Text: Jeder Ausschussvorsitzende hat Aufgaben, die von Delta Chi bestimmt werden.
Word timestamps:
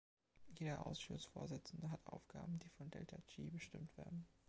Jeder 0.55 0.87
Ausschussvorsitzende 0.87 1.91
hat 1.91 1.99
Aufgaben, 2.07 2.57
die 2.57 2.69
von 2.69 2.89
Delta 2.89 3.17
Chi 3.27 3.51
bestimmt 3.51 3.95
werden. 3.97 4.25